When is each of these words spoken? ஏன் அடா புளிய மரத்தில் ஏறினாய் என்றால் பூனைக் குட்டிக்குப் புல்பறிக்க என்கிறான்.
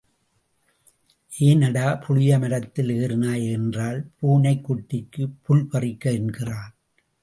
ஏன் 1.39 1.61
அடா 1.61 1.95
புளிய 1.95 2.39
மரத்தில் 2.39 2.89
ஏறினாய் 2.89 3.51
என்றால் 3.51 4.09
பூனைக் 4.19 4.69
குட்டிக்குப் 4.69 5.37
புல்பறிக்க 5.47 6.03
என்கிறான். 6.11 6.73